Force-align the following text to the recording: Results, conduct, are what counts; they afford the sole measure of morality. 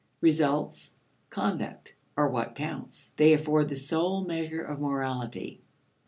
Results, 0.19 0.95
conduct, 1.29 1.93
are 2.17 2.27
what 2.27 2.55
counts; 2.55 3.11
they 3.17 3.33
afford 3.33 3.69
the 3.69 3.75
sole 3.75 4.25
measure 4.25 4.63
of 4.63 4.79
morality. 4.81 5.61